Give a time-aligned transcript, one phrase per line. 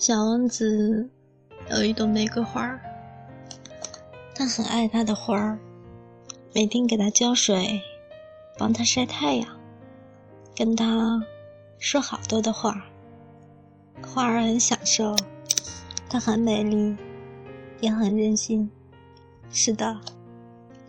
[0.00, 1.10] 小王子
[1.68, 2.80] 有一朵玫瑰花，
[4.34, 5.58] 他很爱他的花儿，
[6.54, 7.82] 每天给它浇水，
[8.56, 9.46] 帮它晒太阳，
[10.56, 11.22] 跟它
[11.78, 12.82] 说好多的话。
[14.02, 15.14] 花儿很享受，
[16.08, 16.96] 它很美丽，
[17.80, 18.70] 也很任性。
[19.50, 20.00] 是的，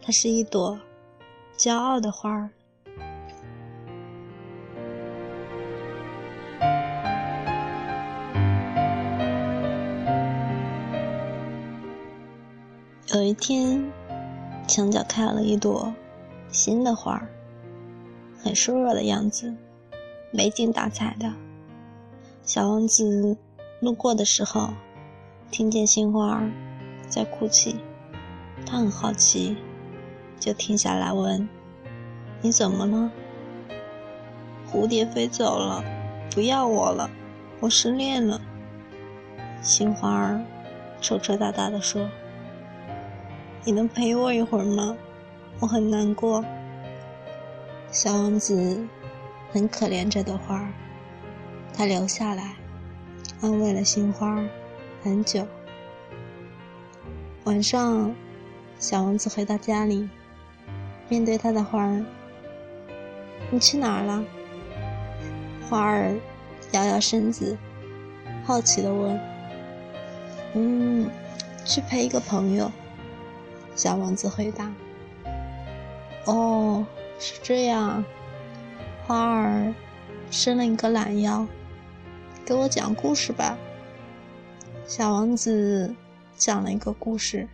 [0.02, 0.80] 它是一朵
[1.58, 2.50] 骄傲的花儿。
[13.14, 13.92] 有一天，
[14.70, 15.94] 墙角开了一朵
[16.50, 17.28] 新的花儿，
[18.42, 19.54] 很瘦弱的样子，
[20.32, 21.34] 没精打采的。
[22.42, 23.36] 小王子
[23.82, 24.70] 路过的时候，
[25.52, 26.50] 听见新花儿
[27.10, 27.76] 在哭泣，
[28.66, 29.58] 他很好奇，
[30.40, 31.50] 就停下来问
[32.42, 33.12] ：“你怎么了？”
[34.72, 35.84] 蝴蝶飞走了，
[36.34, 37.09] 不要我了，
[37.59, 38.40] 我失恋了。
[39.62, 40.42] 新花儿
[41.02, 42.09] 抽抽搭搭地说。
[43.64, 44.98] 你能陪我一会儿吗？
[45.59, 46.44] 我很难过。
[47.92, 48.84] 小王子
[49.52, 50.73] 很可怜这朵花儿，
[51.72, 52.56] 他留下来
[53.42, 54.48] 安慰了杏花儿
[55.03, 55.45] 很久。
[57.44, 58.16] 晚上，
[58.80, 60.09] 小王子回到家里，
[61.08, 62.03] 面对他的花儿
[63.52, 64.23] ：“你去哪儿了？”
[65.70, 66.16] 花儿
[66.72, 67.56] 摇摇身子，
[68.44, 69.20] 好奇的问
[70.56, 71.08] ：“嗯，
[71.64, 72.72] 去陪一个朋友。”
[73.75, 74.72] 小王子回答
[76.25, 76.86] ：“哦，
[77.19, 78.03] 是这样。”
[79.08, 79.73] 花儿
[80.30, 81.45] 伸了一个懒腰，
[82.45, 83.58] 给我讲故事吧。
[84.86, 85.94] 小王子
[86.38, 87.47] 讲了一个故事，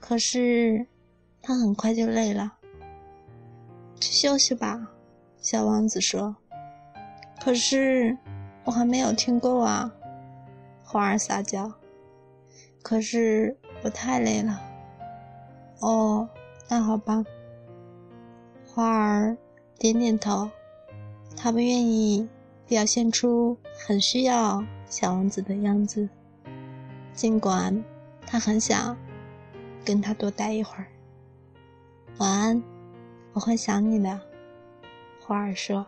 [0.00, 0.86] 可是
[1.42, 2.54] 他很快就累了。
[4.00, 4.88] 去休息吧，
[5.40, 6.36] 小王子说。
[7.40, 8.16] 可是
[8.64, 9.92] 我还没有听够啊，
[10.82, 11.72] 花儿撒娇。
[12.82, 14.60] 可是我太累了。
[15.80, 16.28] 哦，
[16.68, 17.24] 那好吧。
[18.66, 19.36] 花儿
[19.78, 20.50] 点点头，
[21.36, 22.28] 他不愿意
[22.66, 26.08] 表现出很需要小王子的样子，
[27.12, 27.82] 尽管
[28.26, 28.96] 他很想
[29.84, 30.86] 跟他多待一会儿。
[32.18, 32.62] 晚安，
[33.32, 34.20] 我会想你的。
[35.20, 35.86] 花儿说。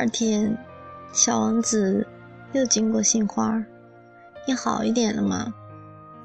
[0.00, 0.56] 二天，
[1.12, 2.06] 小王子
[2.52, 3.62] 又经过杏花，
[4.46, 5.52] 你好一点了吗？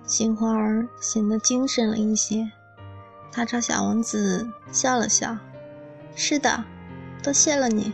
[0.06, 0.56] 杏花
[1.02, 2.50] 显得精神了一些，
[3.34, 5.38] 他朝小王子笑了笑
[6.16, 6.63] ：“是的，
[7.22, 7.91] 多谢了你。”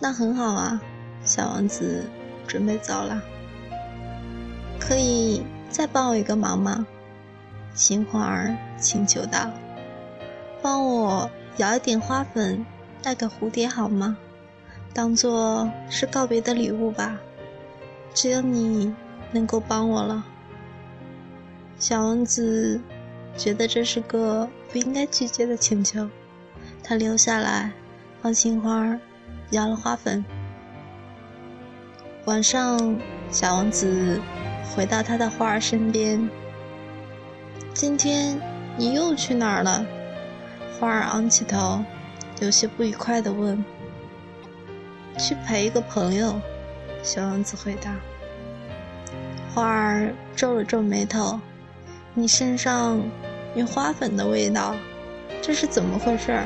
[0.00, 0.80] 那很好啊，
[1.22, 2.02] 小王子
[2.46, 3.22] 准备走了。
[4.80, 6.86] 可以再帮我一个忙吗？
[7.74, 9.50] 杏花请求道
[10.62, 12.64] ：“帮我舀一点花粉。”
[13.04, 14.16] 带给蝴蝶好吗？
[14.94, 17.18] 当做是告别的礼物吧。
[18.14, 18.94] 只有你
[19.30, 20.24] 能够帮我了。
[21.78, 22.80] 小王子
[23.36, 26.08] 觉得这是个不应该拒绝的请求，
[26.84, 27.72] 他留下来
[28.20, 28.98] 帮杏花
[29.50, 30.24] 摇了花粉。
[32.26, 32.96] 晚上，
[33.30, 34.20] 小王子
[34.76, 36.28] 回到他的花儿身边。
[37.72, 38.38] 今天
[38.76, 39.84] 你又去哪儿了？
[40.78, 41.82] 花儿昂起头。
[42.40, 43.64] 有些不愉快地问
[45.18, 46.40] ：“去陪一个朋友。”
[47.02, 47.94] 小王子回答。
[49.54, 51.38] 花儿皱了皱眉头
[52.14, 53.02] ：“你身上
[53.54, 54.74] 有花粉的味道，
[55.42, 56.40] 这是怎么回事？”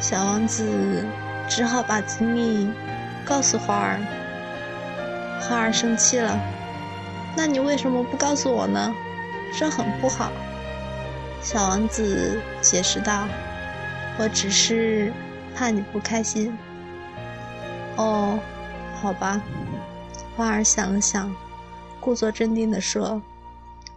[0.00, 1.04] 小王子
[1.48, 2.68] 只好把经历
[3.24, 4.00] 告诉花儿。
[5.40, 6.38] 花儿生气了
[7.36, 8.94] ：“那你为什么不告诉我呢？
[9.58, 10.32] 这很不好。”
[11.42, 13.26] 小王子解释道。
[14.18, 15.10] 我只是
[15.54, 16.54] 怕你不开心。
[17.96, 18.38] 哦，
[19.00, 19.42] 好吧。
[20.36, 21.34] 花儿想了想，
[22.00, 23.20] 故作镇定地说：“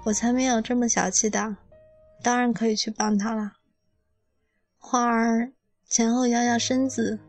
[0.04, 1.56] 我才没有这么小气的，
[2.22, 3.54] 当然可以去帮他了。”
[4.78, 5.52] 花儿
[5.88, 7.20] 前后摇摇身子，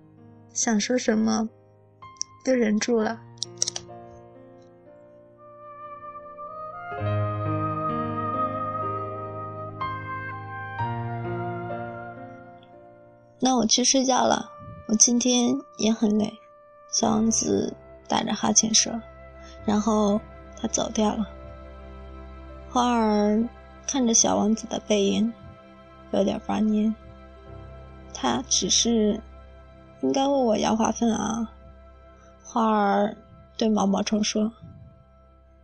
[0.53, 1.49] 想说什么，
[2.47, 3.21] 又忍住了。
[13.39, 14.51] 那我去睡觉了，
[14.89, 16.33] 我今天也很累。
[16.95, 17.75] 小王子
[18.07, 19.03] 打着哈欠说，
[19.67, 20.21] 然后
[20.57, 21.29] 他走掉了。
[22.71, 23.49] 花儿
[23.85, 25.33] 看着小王子的背影，
[26.13, 26.95] 有点发蔫。
[28.15, 29.21] 他只是
[30.03, 31.53] 应该为我摇花粉啊。
[32.45, 33.17] 花儿
[33.59, 34.53] 对毛毛虫说：“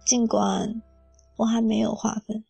[0.04, 0.82] 尽管
[1.36, 2.44] 我还没有花粉。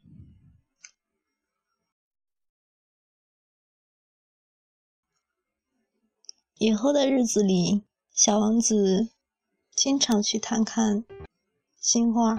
[6.54, 7.84] 以后的日子里，
[8.22, 9.08] 小王子
[9.74, 11.06] 经常去探看
[11.80, 12.38] 新花，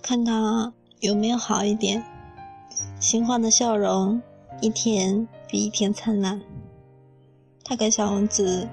[0.00, 2.04] 看他有没有好一点。
[3.00, 4.22] 新花的笑容
[4.60, 6.40] 一天比一天灿烂。
[7.64, 8.68] 他给小王子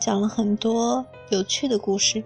[0.00, 2.22] 讲了很多有趣的故事，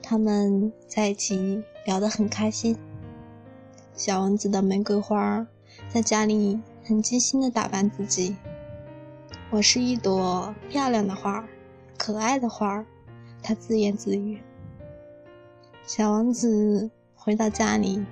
[0.00, 2.78] 他们在一起聊得很开心。
[3.96, 5.44] 小王子的玫瑰花
[5.88, 8.36] 在家里很精心的打扮自己。
[9.56, 11.48] 我是一朵漂亮的花儿，
[11.96, 12.84] 可爱的花儿，
[13.42, 14.38] 他自言自语。
[15.86, 18.04] 小王子回到家里，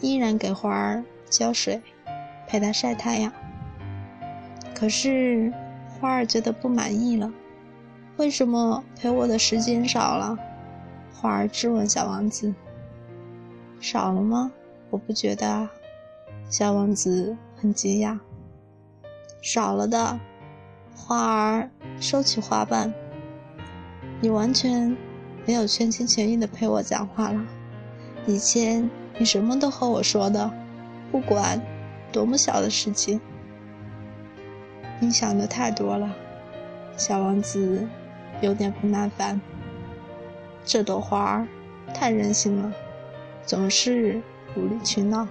[0.00, 1.82] 依然给花儿浇水，
[2.46, 3.30] 陪它晒太阳。
[4.74, 5.52] 可是
[6.00, 7.30] 花儿觉得不满意了，
[8.16, 10.34] 为什么陪我的时间少了？
[11.12, 12.54] 花儿质问小王子。
[13.80, 14.50] 少了吗？
[14.88, 15.68] 我不觉得。
[16.48, 18.18] 小王子很惊讶。
[19.42, 20.18] 少了的。
[20.98, 22.92] 花儿收起花瓣，
[24.20, 24.94] 你完全
[25.46, 27.40] 没有全心全意的陪我讲话了。
[28.26, 30.52] 以前你什么都和我说的，
[31.10, 31.62] 不管
[32.12, 33.18] 多么小的事情。
[35.00, 36.14] 你想的太多了，
[36.96, 37.88] 小王子
[38.42, 39.40] 有点不耐烦。
[40.64, 41.48] 这朵花儿
[41.94, 42.70] 太任性了，
[43.46, 44.20] 总是
[44.54, 45.26] 无理取闹。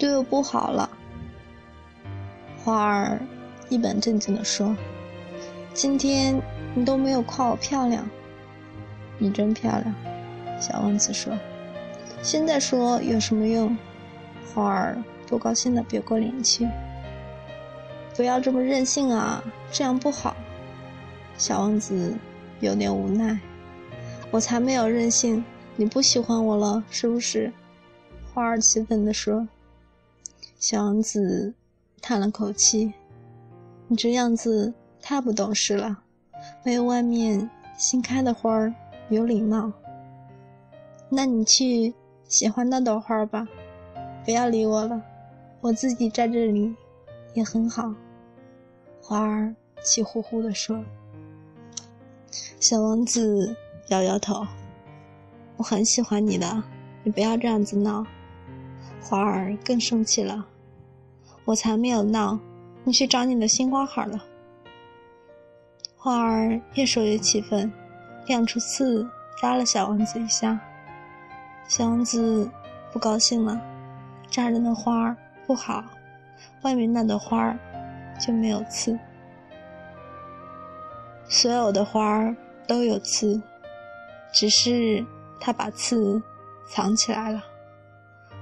[0.00, 0.88] 对我不好了，
[2.64, 3.20] 花儿
[3.68, 4.74] 一本正经地说
[5.74, 6.40] ：“今天
[6.74, 8.08] 你都没有夸我漂亮，
[9.18, 9.94] 你真漂亮。”
[10.58, 11.38] 小王子说
[12.24, 13.76] ：“现在说有什么用？”
[14.54, 16.66] 花儿不高兴地别过脸去
[18.16, 20.34] ：“不要这么任性啊，这样不好。”
[21.36, 22.14] 小王子
[22.60, 23.38] 有点无奈
[24.32, 25.44] ：“我才没有任性，
[25.76, 27.52] 你不喜欢我了是不是？”
[28.32, 29.46] 花儿气愤地说。
[30.60, 31.54] 小王子
[32.02, 32.92] 叹了口气
[33.88, 36.02] ：“你这样子太不懂事了，
[36.62, 37.48] 没有外面
[37.78, 38.74] 新开的花儿
[39.08, 39.72] 有礼貌。
[41.08, 41.94] 那你去
[42.28, 43.48] 喜欢那朵花吧，
[44.22, 45.02] 不要理我了，
[45.62, 46.76] 我自己在这里
[47.32, 47.94] 也很好。”
[49.00, 50.84] 花儿气呼呼地说。
[52.60, 53.56] 小王子
[53.88, 54.46] 摇摇头
[55.56, 56.62] ：“我很喜欢你的，
[57.02, 58.06] 你不要这样子闹。”
[59.02, 60.46] 花儿更生气了。
[61.44, 62.38] 我才没有闹，
[62.84, 64.22] 你去找你的新花好了。
[65.96, 67.72] 花儿越说越气愤，
[68.26, 69.08] 亮出刺
[69.40, 70.58] 扎了小王子一下。
[71.66, 72.48] 小王子
[72.92, 73.60] 不高兴了，
[74.30, 75.16] 扎人的花儿
[75.46, 75.84] 不好，
[76.62, 77.58] 外面那朵花儿
[78.18, 78.98] 就没有刺。
[81.28, 82.34] 所有的花儿
[82.66, 83.40] 都有刺，
[84.32, 85.04] 只是
[85.38, 86.22] 他把刺
[86.66, 87.42] 藏起来了。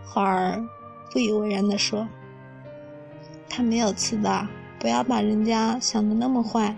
[0.04, 0.62] 花儿
[1.10, 2.06] 不以为然地说。
[3.48, 4.46] 他没有刺的，
[4.78, 6.76] 不要把人家想的那么坏。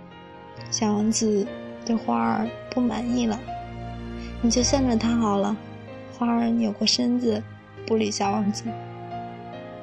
[0.71, 1.47] 小王子
[1.85, 3.39] 对花儿不满意了，
[4.41, 5.57] 你就向着他好了。
[6.17, 7.43] 花儿扭过身子，
[7.87, 8.65] 不理小王子。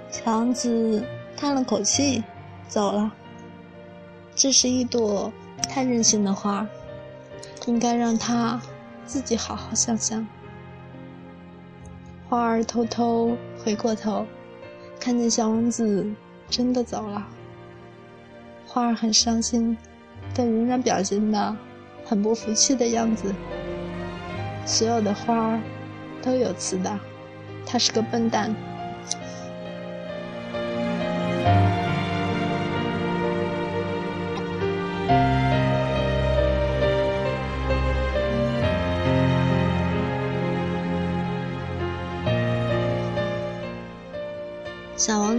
[0.09, 1.03] 小王子
[1.35, 2.23] 叹了口气，
[2.67, 3.12] 走了。
[4.35, 5.33] 这是一朵
[5.67, 6.65] 太任性的花，
[7.65, 8.62] 应该让它
[9.05, 10.25] 自己好好想想。
[12.29, 14.25] 花儿偷偷回过头，
[15.00, 16.07] 看见小王子。
[16.49, 17.27] 真的走了，
[18.65, 19.77] 花儿很伤心，
[20.33, 21.55] 但仍然表现的
[22.05, 23.33] 很不服气的样子。
[24.65, 25.59] 所有的花儿
[26.21, 26.99] 都有刺的，
[27.65, 28.55] 他是个笨蛋。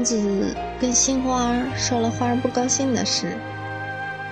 [0.08, 3.36] 子跟新花说了花儿不高兴的事。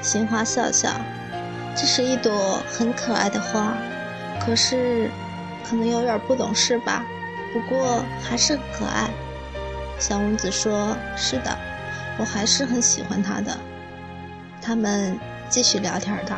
[0.00, 0.88] 新花笑笑
[1.76, 2.32] ：“这是一朵
[2.66, 3.76] 很可爱的花，
[4.40, 5.10] 可是
[5.62, 7.04] 可能有点不懂事吧。
[7.52, 9.10] 不过还是可爱。”
[10.00, 11.54] 小王子说：“是的，
[12.18, 13.54] 我还是很喜欢它的。”
[14.62, 15.18] 他们
[15.50, 16.36] 继续聊天道。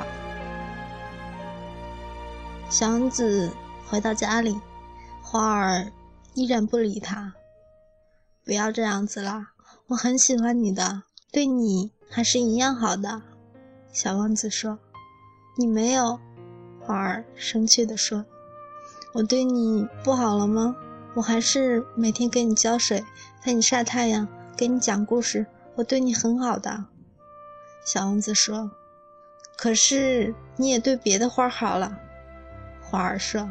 [2.68, 3.52] 小王子
[3.86, 4.60] 回到家里，
[5.22, 5.86] 花儿
[6.34, 7.32] 依然不理他。
[8.48, 9.48] 不要这样子了，
[9.88, 13.20] 我很喜欢你的，对你还是一样好的。”
[13.92, 14.78] 小王子说。
[15.58, 16.18] “你没有。”
[16.80, 18.24] 花儿生气地说。
[19.12, 20.74] “我对你不好了吗？
[21.12, 23.04] 我还是每天给你浇水，
[23.42, 24.26] 陪你晒太阳，
[24.56, 26.86] 给你讲故事，我对你很好的。”
[27.84, 28.70] 小王子说
[29.58, 31.98] ：“可是你也对别的花好了。”
[32.80, 33.50] 花儿说：“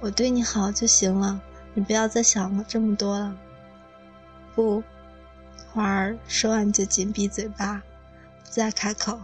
[0.00, 1.42] 我对你好就行了，
[1.74, 3.36] 你不要再想了这么多了。”
[4.54, 4.82] 不，
[5.72, 7.82] 花儿说完就紧闭嘴巴，
[8.44, 9.18] 不再开口。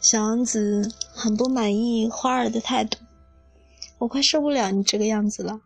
[0.00, 2.98] 小王子很不满意花儿的态度，
[3.98, 5.62] 我快受不了你这个样子了。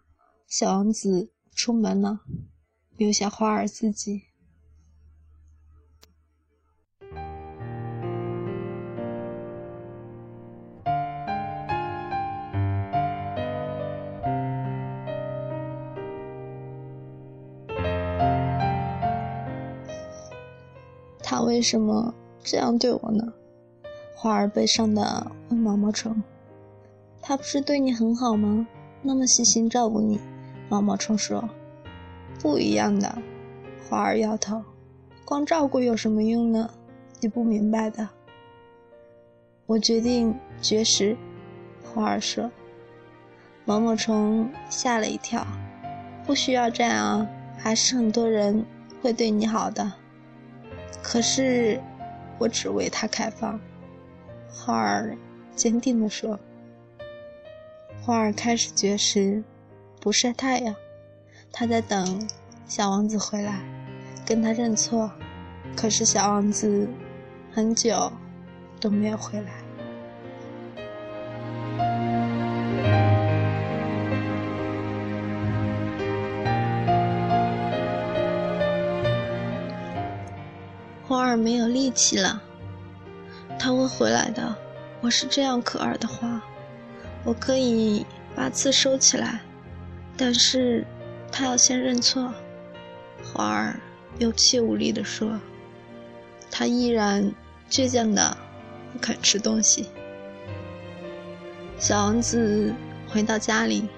[0.47, 2.21] 小王子出门了，
[2.97, 4.28] 留下花儿自己。
[21.41, 23.33] 为什么这样对我呢？
[24.15, 26.23] 花儿悲伤的问毛毛虫
[27.23, 28.67] ：“他不是对你很好吗？
[29.03, 30.19] 那么细心照顾你。”
[30.69, 31.49] 毛毛虫说
[32.43, 33.17] ：“不一样的。”
[33.89, 34.63] 花儿摇头
[35.25, 36.69] ：“光照顾有什么用呢？
[37.21, 38.09] 你不明白的。”
[39.67, 41.17] 我决定绝食。
[41.85, 42.51] 花儿说
[43.65, 45.47] ：“毛毛虫吓了一跳，
[46.27, 48.65] 不需要这样啊，还是很多人
[49.01, 49.93] 会对你好的。
[51.03, 51.81] 可是，
[52.39, 53.59] 我只为他开放。”
[54.51, 55.17] 花儿
[55.55, 56.39] 坚定地说
[58.03, 59.43] ：“花儿开始绝食，
[60.01, 60.75] 不晒太阳。
[61.53, 62.29] 他在等
[62.67, 63.61] 小王子回来，
[64.27, 65.11] 跟他认错。
[65.77, 66.89] 可是小王子
[67.53, 68.11] 很久
[68.81, 69.53] 都没有回来。”
[81.39, 82.43] 没有力气了。
[83.59, 84.57] 他会回来的。
[85.01, 86.43] 我是这样可爱的花，
[87.23, 88.05] 我可以
[88.35, 89.41] 把刺收起来，
[90.17, 90.85] 但是
[91.31, 92.35] 他要先认错。
[93.23, 93.79] 花儿
[94.19, 95.39] 有气无力地说
[96.51, 97.33] ：“他依然
[97.71, 98.37] 倔强的
[98.93, 99.89] 不肯吃东西。”
[101.79, 102.75] 小王子
[103.09, 103.89] 回到家里，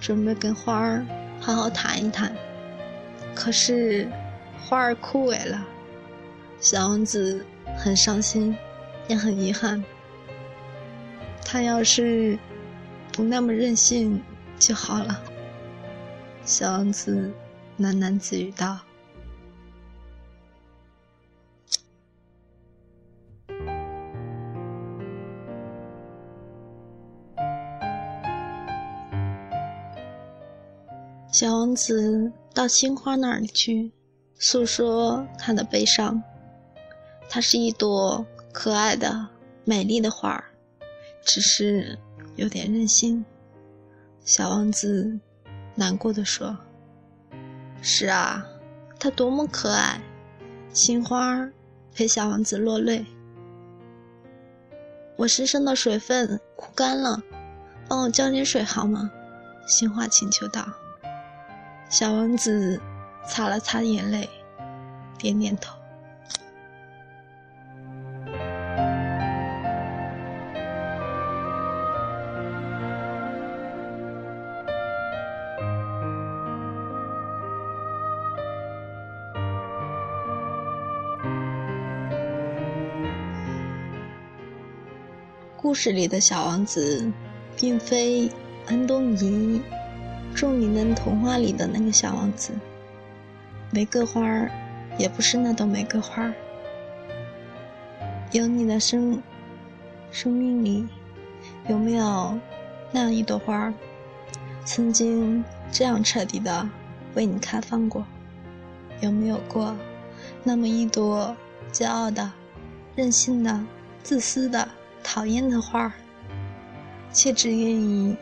[0.00, 1.04] 准备跟花儿
[1.38, 2.34] 好好谈一谈，
[3.34, 4.08] 可是
[4.64, 5.62] 花儿枯萎了，
[6.62, 7.44] 小王子
[7.76, 8.56] 很伤心。
[9.08, 9.82] 也很遗憾，
[11.44, 12.38] 他要是
[13.12, 14.22] 不那么任性
[14.60, 15.20] 就好了。
[16.44, 17.32] 小王子
[17.80, 18.78] 喃喃自语道
[31.32, 33.90] ：“小王子到青花那里去，
[34.38, 36.22] 诉说他的悲伤。
[37.32, 38.22] 它是一朵。”
[38.52, 39.28] 可爱的、
[39.64, 40.44] 美丽的花儿，
[41.24, 41.98] 只是
[42.36, 43.24] 有点任性。
[44.26, 45.18] 小王子
[45.74, 46.54] 难过的说
[47.80, 48.46] ：“是啊，
[49.00, 49.98] 它多么可爱！”
[50.70, 51.48] 青花
[51.94, 53.06] 陪小王子落泪。
[55.16, 57.22] 我身上的水分枯干了，
[57.88, 59.10] 帮我浇点水好吗？
[59.66, 60.70] 青花请求道。
[61.88, 62.78] 小王子
[63.26, 64.28] 擦了擦眼泪，
[65.16, 65.74] 点点头。
[85.62, 87.08] 故事里的小王子，
[87.56, 88.28] 并非
[88.66, 89.62] 安东尼
[90.34, 92.52] 著名的童话里的那个小王子。
[93.70, 94.50] 玫瑰花儿，
[94.98, 96.34] 也不是那朵玫瑰花儿。
[98.32, 99.22] 有你的生
[100.10, 100.84] 生命里，
[101.68, 102.36] 有没有
[102.90, 103.72] 那样一朵花儿，
[104.64, 106.68] 曾经这样彻底的
[107.14, 108.04] 为你开放过？
[109.00, 109.76] 有没有过
[110.42, 111.36] 那么一朵
[111.72, 112.32] 骄傲的、
[112.96, 113.64] 任性的、
[114.02, 114.68] 自私的？
[115.02, 115.92] 讨厌的花儿，
[117.12, 118.16] 却只愿意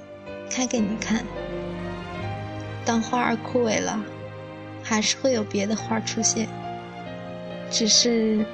[0.50, 1.24] 开给你看。
[2.84, 4.02] 当花儿枯萎了，
[4.82, 6.48] 还是会有别的花出现，
[7.70, 8.44] 只是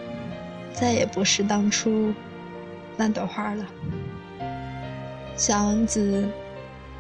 [0.74, 2.12] 再也不是当初
[2.96, 3.64] 那朵花了。
[5.36, 6.28] 小王子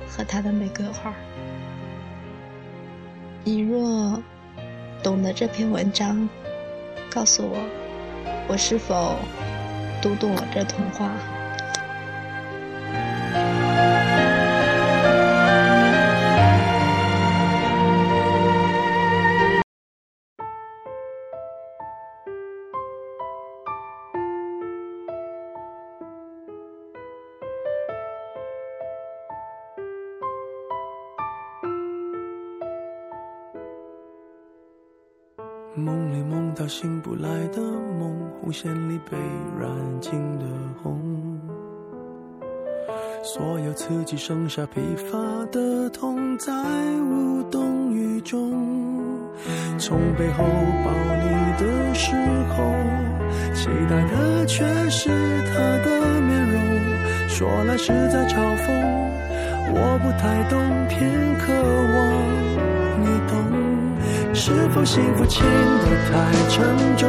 [0.08, 1.12] 和他的玫瑰花。
[3.44, 4.22] 你若
[5.02, 6.28] 懂得这篇文章，
[7.10, 7.58] 告诉我，
[8.48, 9.16] 我是否？
[10.06, 11.10] 读懂了这童话。
[35.74, 39.16] 梦里梦到醒不来的梦红线里被
[39.96, 40.44] 染尽的
[40.82, 41.00] 红。
[43.22, 45.18] 所有刺激剩下疲乏
[45.50, 46.52] 的痛，在
[47.00, 48.52] 无动于衷。
[49.78, 50.44] 从背后
[50.84, 52.14] 抱你的时
[52.50, 52.62] 候，
[53.54, 56.60] 期待的却是他的面容。
[57.28, 58.66] 说来是在嘲讽，
[59.72, 61.52] 我不太懂，偏渴
[61.96, 61.98] 望
[63.00, 63.34] 你懂。
[64.34, 67.08] 是否幸福轻得太沉重？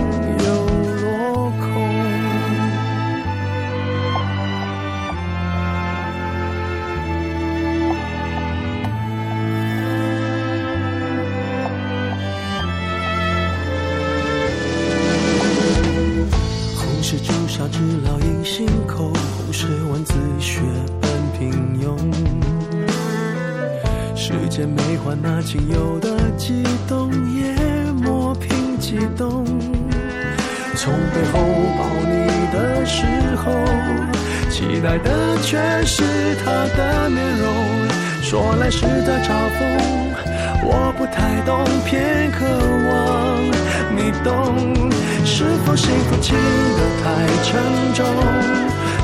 [19.51, 20.61] 是文字学
[21.01, 21.97] 本平庸。
[24.15, 27.53] 时间没换那仅有的悸动也
[27.91, 29.45] 磨平激动，
[30.75, 31.39] 从背后
[31.77, 33.05] 抱你的时
[33.43, 33.51] 候，
[34.49, 36.01] 期待的却是
[36.45, 37.45] 他的面容。
[38.21, 39.59] 说来是在嘲讽，
[40.63, 42.45] 我不太懂，偏渴
[42.87, 43.43] 望
[43.97, 44.89] 你懂。
[45.25, 47.49] 是否幸福轻得太沉
[47.93, 48.05] 重，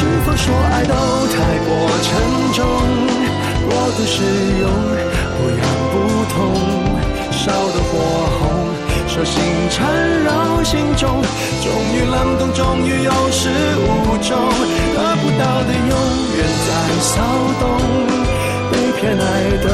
[0.00, 0.94] 是否说爱都
[1.28, 1.36] 太
[1.68, 1.68] 过
[2.00, 2.08] 沉
[2.54, 2.64] 重，
[3.68, 4.24] 过度使
[4.58, 4.64] 用，
[5.36, 5.60] 不痒
[5.92, 5.94] 不
[6.32, 6.40] 痛，
[7.30, 7.92] 烧得火
[8.40, 8.40] 红，
[9.06, 9.92] 手心缠
[10.24, 11.20] 绕心中，
[11.62, 14.38] 终于冷冻，终于有始无终，
[14.96, 15.92] 得不到的永
[16.34, 16.68] 远在
[17.02, 17.20] 骚
[17.60, 17.62] 动，
[18.72, 19.22] 被偏爱
[19.62, 19.66] 的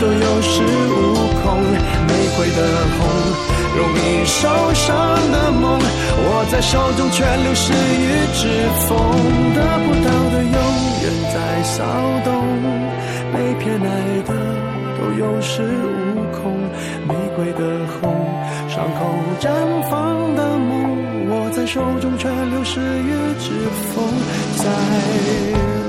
[0.00, 0.96] 都有恃无
[1.42, 1.60] 恐，
[2.08, 2.58] 玫瑰的
[2.96, 2.98] 红。
[3.76, 4.88] 容易受伤
[5.30, 8.04] 的梦，握在手中却流失于
[8.34, 8.48] 指
[8.86, 8.98] 缝，
[9.54, 10.58] 得不到的永
[11.02, 11.84] 远在骚
[12.24, 12.28] 动，
[13.32, 13.86] 被偏爱
[14.26, 14.30] 的
[14.98, 16.42] 都有恃无恐，
[17.06, 17.62] 玫瑰的
[18.00, 18.02] 红，
[18.68, 18.98] 伤口
[19.40, 19.48] 绽
[19.88, 23.50] 放的梦，握在手中却流失于指
[23.94, 24.04] 缝，
[24.56, 25.79] 在。